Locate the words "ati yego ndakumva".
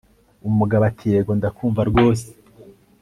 0.89-1.81